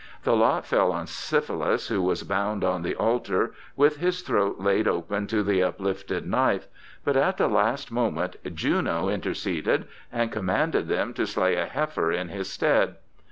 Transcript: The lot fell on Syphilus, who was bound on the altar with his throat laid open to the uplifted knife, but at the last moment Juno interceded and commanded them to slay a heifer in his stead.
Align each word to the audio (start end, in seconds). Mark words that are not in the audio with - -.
The 0.23 0.35
lot 0.35 0.65
fell 0.65 0.91
on 0.91 1.05
Syphilus, 1.05 1.89
who 1.89 2.01
was 2.01 2.23
bound 2.23 2.63
on 2.63 2.81
the 2.81 2.95
altar 2.95 3.53
with 3.75 3.97
his 3.97 4.23
throat 4.23 4.59
laid 4.59 4.87
open 4.87 5.27
to 5.27 5.43
the 5.43 5.61
uplifted 5.61 6.25
knife, 6.25 6.67
but 7.05 7.15
at 7.15 7.37
the 7.37 7.47
last 7.47 7.91
moment 7.91 8.35
Juno 8.55 9.09
interceded 9.09 9.85
and 10.11 10.31
commanded 10.31 10.87
them 10.87 11.13
to 11.13 11.27
slay 11.27 11.55
a 11.55 11.67
heifer 11.67 12.11
in 12.11 12.29
his 12.29 12.49
stead. 12.49 12.95